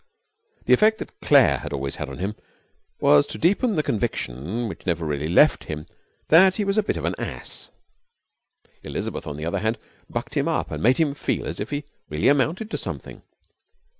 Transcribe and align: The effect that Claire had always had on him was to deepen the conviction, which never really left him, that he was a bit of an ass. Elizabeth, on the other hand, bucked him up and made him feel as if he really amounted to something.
The 0.65 0.73
effect 0.73 0.97
that 0.97 1.11
Claire 1.21 1.59
had 1.59 1.73
always 1.73 1.97
had 1.97 2.09
on 2.09 2.17
him 2.17 2.33
was 2.99 3.27
to 3.27 3.37
deepen 3.37 3.75
the 3.75 3.83
conviction, 3.83 4.67
which 4.67 4.87
never 4.87 5.05
really 5.05 5.27
left 5.27 5.65
him, 5.65 5.85
that 6.29 6.55
he 6.55 6.65
was 6.65 6.75
a 6.75 6.81
bit 6.81 6.97
of 6.97 7.05
an 7.05 7.13
ass. 7.19 7.69
Elizabeth, 8.81 9.27
on 9.27 9.37
the 9.37 9.45
other 9.45 9.59
hand, 9.59 9.77
bucked 10.09 10.33
him 10.35 10.47
up 10.47 10.71
and 10.71 10.81
made 10.81 10.97
him 10.97 11.13
feel 11.13 11.45
as 11.45 11.59
if 11.59 11.69
he 11.69 11.83
really 12.09 12.29
amounted 12.29 12.71
to 12.71 12.79
something. 12.79 13.21